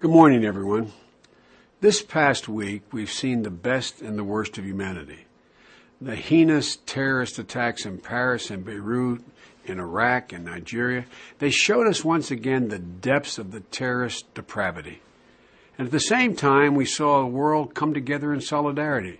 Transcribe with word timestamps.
Good 0.00 0.12
morning, 0.12 0.44
everyone. 0.44 0.92
This 1.80 2.02
past 2.02 2.48
week, 2.48 2.84
we've 2.92 3.10
seen 3.10 3.42
the 3.42 3.50
best 3.50 4.00
and 4.00 4.16
the 4.16 4.22
worst 4.22 4.56
of 4.56 4.64
humanity. 4.64 5.24
The 6.00 6.14
heinous 6.14 6.76
terrorist 6.86 7.36
attacks 7.40 7.84
in 7.84 7.98
Paris 7.98 8.48
and 8.48 8.64
Beirut, 8.64 9.24
in 9.64 9.80
Iraq 9.80 10.32
and 10.32 10.44
Nigeria, 10.44 11.04
they 11.40 11.50
showed 11.50 11.88
us 11.88 12.04
once 12.04 12.30
again 12.30 12.68
the 12.68 12.78
depths 12.78 13.38
of 13.38 13.50
the 13.50 13.58
terrorist 13.58 14.32
depravity. 14.34 15.02
And 15.76 15.86
at 15.86 15.90
the 15.90 15.98
same 15.98 16.36
time, 16.36 16.76
we 16.76 16.84
saw 16.84 17.20
a 17.20 17.26
world 17.26 17.74
come 17.74 17.92
together 17.92 18.32
in 18.32 18.40
solidarity. 18.40 19.18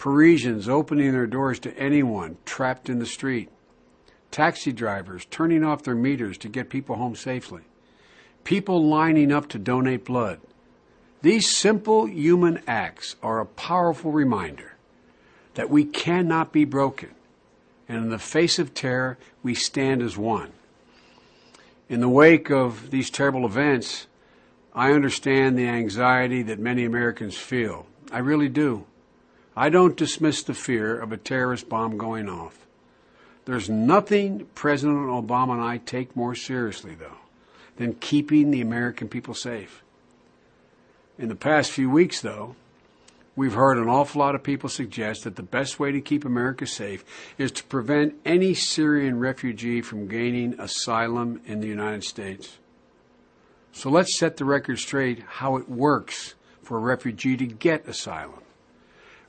Parisians 0.00 0.68
opening 0.68 1.12
their 1.12 1.28
doors 1.28 1.60
to 1.60 1.78
anyone 1.78 2.38
trapped 2.44 2.88
in 2.88 2.98
the 2.98 3.06
street. 3.06 3.50
Taxi 4.32 4.72
drivers 4.72 5.26
turning 5.26 5.62
off 5.62 5.84
their 5.84 5.94
meters 5.94 6.38
to 6.38 6.48
get 6.48 6.70
people 6.70 6.96
home 6.96 7.14
safely 7.14 7.62
people 8.44 8.86
lining 8.86 9.32
up 9.32 9.48
to 9.48 9.58
donate 9.58 10.04
blood. 10.04 10.40
These 11.22 11.48
simple 11.48 12.06
human 12.06 12.60
acts 12.66 13.16
are 13.22 13.40
a 13.40 13.46
powerful 13.46 14.10
reminder 14.10 14.74
that 15.54 15.70
we 15.70 15.84
cannot 15.84 16.52
be 16.52 16.64
broken, 16.64 17.10
and 17.88 17.98
in 17.98 18.10
the 18.10 18.18
face 18.18 18.58
of 18.58 18.74
terror, 18.74 19.18
we 19.42 19.54
stand 19.54 20.02
as 20.02 20.16
one. 20.16 20.52
In 21.88 22.00
the 22.00 22.08
wake 22.08 22.50
of 22.50 22.90
these 22.90 23.10
terrible 23.10 23.46
events, 23.46 24.06
I 24.74 24.92
understand 24.92 25.56
the 25.56 25.68
anxiety 25.68 26.42
that 26.44 26.58
many 26.58 26.84
Americans 26.84 27.36
feel. 27.36 27.86
I 28.10 28.18
really 28.18 28.48
do. 28.48 28.86
I 29.54 29.68
don't 29.68 29.96
dismiss 29.96 30.42
the 30.42 30.54
fear 30.54 30.98
of 30.98 31.12
a 31.12 31.18
terrorist 31.18 31.68
bomb 31.68 31.98
going 31.98 32.28
off. 32.28 32.66
There's 33.44 33.68
nothing 33.68 34.46
President 34.54 35.08
Obama 35.08 35.52
and 35.52 35.62
I 35.62 35.78
take 35.78 36.16
more 36.16 36.34
seriously, 36.34 36.94
though 36.94 37.21
than 37.76 37.94
keeping 37.94 38.50
the 38.50 38.60
American 38.60 39.08
people 39.08 39.34
safe. 39.34 39.82
In 41.18 41.28
the 41.28 41.34
past 41.34 41.70
few 41.70 41.90
weeks, 41.90 42.20
though, 42.20 42.56
we've 43.36 43.54
heard 43.54 43.78
an 43.78 43.88
awful 43.88 44.20
lot 44.20 44.34
of 44.34 44.42
people 44.42 44.68
suggest 44.68 45.24
that 45.24 45.36
the 45.36 45.42
best 45.42 45.78
way 45.78 45.92
to 45.92 46.00
keep 46.00 46.24
America 46.24 46.66
safe 46.66 47.04
is 47.38 47.52
to 47.52 47.64
prevent 47.64 48.14
any 48.24 48.54
Syrian 48.54 49.18
refugee 49.18 49.80
from 49.80 50.08
gaining 50.08 50.58
asylum 50.58 51.40
in 51.46 51.60
the 51.60 51.68
United 51.68 52.04
States. 52.04 52.58
So 53.72 53.88
let's 53.88 54.18
set 54.18 54.36
the 54.36 54.44
record 54.44 54.78
straight 54.78 55.20
how 55.20 55.56
it 55.56 55.68
works 55.68 56.34
for 56.62 56.76
a 56.76 56.80
refugee 56.80 57.36
to 57.38 57.46
get 57.46 57.88
asylum. 57.88 58.42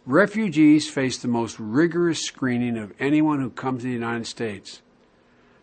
Refugees 0.06 0.90
face 0.90 1.18
the 1.18 1.30
most 1.30 1.58
rigorous 1.60 2.26
screening 2.26 2.78
of 2.78 2.94
anyone 3.00 3.40
who 3.40 3.50
comes 3.50 3.82
to 3.82 3.88
the 3.88 3.94
United 3.94 4.28
States. 4.28 4.82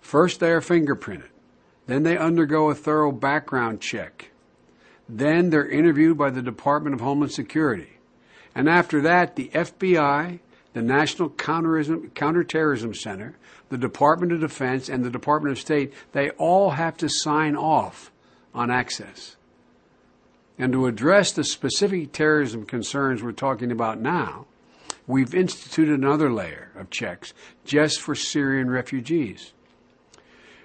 First, 0.00 0.40
they 0.40 0.50
are 0.50 0.62
fingerprinted. 0.62 1.28
Then 1.86 2.02
they 2.02 2.16
undergo 2.16 2.70
a 2.70 2.74
thorough 2.74 3.12
background 3.12 3.80
check. 3.80 4.30
Then 5.08 5.50
they're 5.50 5.68
interviewed 5.68 6.16
by 6.16 6.30
the 6.30 6.42
Department 6.42 6.94
of 6.94 7.00
Homeland 7.00 7.32
Security. 7.32 7.98
And 8.54 8.68
after 8.68 9.00
that, 9.02 9.36
the 9.36 9.48
FBI, 9.48 10.38
the 10.72 10.82
National 10.82 11.30
Counterterrorism 11.30 12.94
Center, 12.94 13.36
the 13.70 13.78
Department 13.78 14.32
of 14.32 14.40
Defense, 14.40 14.88
and 14.88 15.04
the 15.04 15.10
Department 15.10 15.52
of 15.52 15.58
State, 15.58 15.92
they 16.12 16.30
all 16.30 16.70
have 16.70 16.96
to 16.98 17.08
sign 17.08 17.56
off 17.56 18.12
on 18.54 18.70
access. 18.70 19.36
And 20.58 20.72
to 20.72 20.86
address 20.86 21.32
the 21.32 21.44
specific 21.44 22.12
terrorism 22.12 22.66
concerns 22.66 23.22
we're 23.22 23.32
talking 23.32 23.72
about 23.72 24.00
now, 24.00 24.46
we've 25.06 25.34
instituted 25.34 25.98
another 25.98 26.30
layer 26.30 26.70
of 26.76 26.90
checks 26.90 27.32
just 27.64 28.00
for 28.00 28.14
Syrian 28.14 28.70
refugees. 28.70 29.52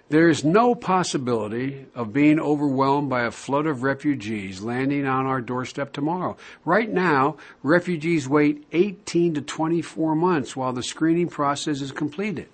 There 0.09 0.29
is 0.29 0.43
no 0.43 0.75
possibility 0.75 1.87
of 1.95 2.13
being 2.13 2.39
overwhelmed 2.39 3.09
by 3.09 3.23
a 3.23 3.31
flood 3.31 3.65
of 3.65 3.81
refugees 3.81 4.61
landing 4.61 5.07
on 5.07 5.25
our 5.25 5.41
doorstep 5.41 5.93
tomorrow. 5.93 6.37
Right 6.63 6.89
now, 6.89 7.37
refugees 7.63 8.29
wait 8.29 8.65
18 8.71 9.33
to 9.33 9.41
24 9.41 10.15
months 10.15 10.55
while 10.55 10.73
the 10.73 10.83
screening 10.83 11.27
process 11.27 11.81
is 11.81 11.91
completed. 11.91 12.47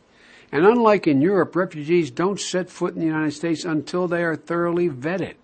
And 0.51 0.65
unlike 0.65 1.07
in 1.07 1.21
Europe, 1.21 1.55
refugees 1.55 2.09
don't 2.09 2.39
set 2.39 2.69
foot 2.69 2.93
in 2.93 3.01
the 3.01 3.05
United 3.05 3.31
States 3.31 3.65
until 3.65 4.07
they 4.07 4.23
are 4.23 4.35
thoroughly 4.35 4.89
vetted. 4.89 5.35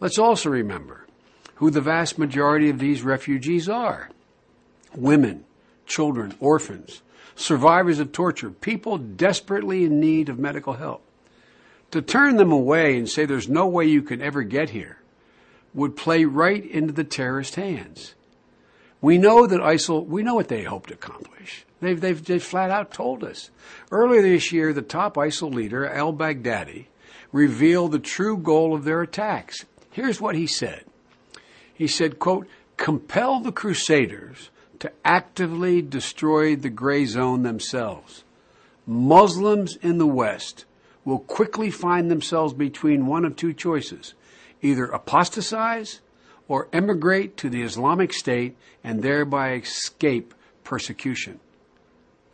Let's 0.00 0.18
also 0.18 0.50
remember 0.50 1.06
who 1.56 1.70
the 1.70 1.80
vast 1.80 2.18
majority 2.18 2.68
of 2.68 2.78
these 2.78 3.02
refugees 3.02 3.68
are 3.68 4.10
women, 4.94 5.44
children, 5.86 6.34
orphans, 6.40 7.02
survivors 7.36 7.98
of 7.98 8.12
torture, 8.12 8.50
people 8.50 8.98
desperately 8.98 9.84
in 9.84 10.00
need 10.00 10.28
of 10.28 10.38
medical 10.38 10.74
help. 10.74 11.02
To 11.90 12.02
turn 12.02 12.36
them 12.36 12.52
away 12.52 12.96
and 12.96 13.08
say 13.08 13.24
there's 13.24 13.48
no 13.48 13.66
way 13.66 13.86
you 13.86 14.02
can 14.02 14.20
ever 14.20 14.42
get 14.42 14.70
here 14.70 14.98
would 15.74 15.96
play 15.96 16.24
right 16.24 16.64
into 16.64 16.92
the 16.92 17.04
terrorist 17.04 17.56
hands. 17.56 18.14
We 19.00 19.18
know 19.18 19.46
that 19.46 19.60
ISIL, 19.60 20.06
we 20.06 20.22
know 20.22 20.34
what 20.34 20.48
they 20.48 20.62
hope 20.62 20.86
to 20.86 20.94
accomplish. 20.94 21.66
They've, 21.80 22.00
they've, 22.00 22.24
they've 22.24 22.42
flat 22.42 22.70
out 22.70 22.92
told 22.92 23.22
us. 23.22 23.50
Earlier 23.90 24.22
this 24.22 24.50
year, 24.50 24.72
the 24.72 24.82
top 24.82 25.16
ISIL 25.16 25.52
leader, 25.52 25.86
al 25.86 26.12
Baghdadi, 26.12 26.86
revealed 27.30 27.92
the 27.92 27.98
true 27.98 28.38
goal 28.38 28.74
of 28.74 28.84
their 28.84 29.02
attacks. 29.02 29.64
Here's 29.90 30.20
what 30.20 30.36
he 30.36 30.46
said. 30.46 30.84
He 31.74 31.86
said, 31.86 32.18
quote, 32.18 32.46
compel 32.76 33.40
the 33.40 33.52
crusaders 33.52 34.50
to 34.80 34.92
actively 35.04 35.82
destroy 35.82 36.56
the 36.56 36.70
gray 36.70 37.06
zone 37.06 37.42
themselves. 37.42 38.24
Muslims 38.86 39.76
in 39.76 39.98
the 39.98 40.06
West 40.06 40.64
will 41.04 41.18
quickly 41.18 41.70
find 41.70 42.10
themselves 42.10 42.52
between 42.52 43.06
one 43.06 43.24
of 43.24 43.36
two 43.36 43.52
choices 43.52 44.14
either 44.62 44.86
apostatize 44.86 46.00
or 46.48 46.68
emigrate 46.72 47.36
to 47.36 47.50
the 47.50 47.62
Islamic 47.62 48.12
State 48.14 48.56
and 48.82 49.02
thereby 49.02 49.52
escape 49.52 50.32
persecution. 50.62 51.38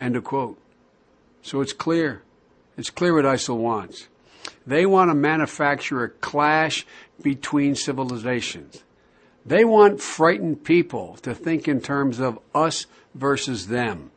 End 0.00 0.14
of 0.14 0.22
quote. 0.22 0.56
So 1.42 1.60
it's 1.60 1.72
clear. 1.72 2.22
It's 2.76 2.90
clear 2.90 3.14
what 3.14 3.24
ISIL 3.24 3.58
wants. 3.58 4.08
They 4.66 4.86
want 4.86 5.10
to 5.10 5.14
manufacture 5.14 6.04
a 6.04 6.08
clash 6.08 6.86
between 7.20 7.74
civilizations. 7.74 8.84
They 9.44 9.64
want 9.64 10.02
frightened 10.02 10.64
people 10.64 11.16
to 11.22 11.34
think 11.34 11.66
in 11.66 11.80
terms 11.80 12.20
of 12.20 12.38
us 12.54 12.86
versus 13.14 13.68
them. 13.68 14.10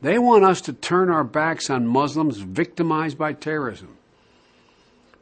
They 0.00 0.18
want 0.18 0.44
us 0.44 0.60
to 0.62 0.72
turn 0.72 1.08
our 1.08 1.24
backs 1.24 1.70
on 1.70 1.86
Muslims 1.86 2.38
victimized 2.38 3.16
by 3.16 3.32
terrorism. 3.32 3.96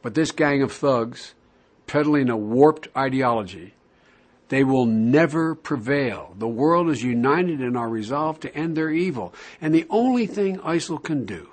But 0.01 0.15
this 0.15 0.31
gang 0.31 0.61
of 0.61 0.73
thugs, 0.73 1.33
peddling 1.87 2.29
a 2.29 2.35
warped 2.35 2.89
ideology, 2.97 3.73
they 4.49 4.63
will 4.63 4.85
never 4.85 5.55
prevail. 5.55 6.35
The 6.37 6.47
world 6.47 6.89
is 6.89 7.01
united 7.01 7.61
in 7.61 7.77
our 7.77 7.87
resolve 7.87 8.39
to 8.41 8.55
end 8.55 8.75
their 8.75 8.91
evil. 8.91 9.33
And 9.61 9.73
the 9.73 9.87
only 9.89 10.27
thing 10.27 10.59
ISIL 10.59 11.01
can 11.01 11.25
do 11.25 11.49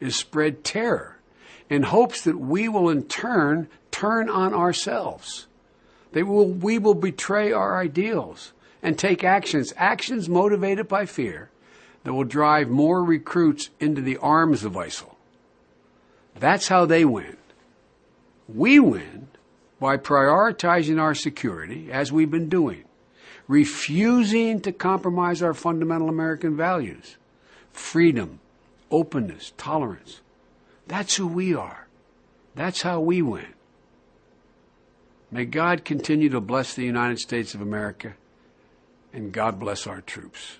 is 0.00 0.16
spread 0.16 0.64
terror 0.64 1.18
in 1.70 1.84
hopes 1.84 2.22
that 2.22 2.38
we 2.38 2.68
will 2.68 2.88
in 2.90 3.04
turn 3.04 3.68
turn 3.90 4.28
on 4.28 4.52
ourselves. 4.52 5.46
They 6.14 6.22
will, 6.22 6.46
we 6.46 6.78
will 6.78 6.94
betray 6.94 7.50
our 7.50 7.76
ideals 7.76 8.52
and 8.84 8.96
take 8.96 9.24
actions, 9.24 9.74
actions 9.76 10.28
motivated 10.28 10.86
by 10.86 11.06
fear, 11.06 11.50
that 12.04 12.12
will 12.14 12.22
drive 12.22 12.68
more 12.68 13.02
recruits 13.02 13.70
into 13.80 14.00
the 14.00 14.16
arms 14.18 14.62
of 14.62 14.74
ISIL. 14.74 15.16
That's 16.38 16.68
how 16.68 16.86
they 16.86 17.04
win. 17.04 17.36
We 18.46 18.78
win 18.78 19.26
by 19.80 19.96
prioritizing 19.96 21.00
our 21.00 21.16
security, 21.16 21.90
as 21.90 22.12
we've 22.12 22.30
been 22.30 22.48
doing, 22.48 22.84
refusing 23.48 24.60
to 24.60 24.70
compromise 24.70 25.42
our 25.42 25.54
fundamental 25.54 26.08
American 26.08 26.56
values 26.56 27.16
freedom, 27.72 28.38
openness, 28.88 29.52
tolerance. 29.56 30.20
That's 30.86 31.16
who 31.16 31.26
we 31.26 31.56
are. 31.56 31.88
That's 32.54 32.82
how 32.82 33.00
we 33.00 33.20
win. 33.20 33.54
May 35.30 35.44
God 35.44 35.84
continue 35.84 36.28
to 36.28 36.40
bless 36.40 36.74
the 36.74 36.84
United 36.84 37.18
States 37.18 37.54
of 37.54 37.60
America, 37.60 38.14
and 39.12 39.32
God 39.32 39.58
bless 39.58 39.86
our 39.86 40.00
troops. 40.00 40.58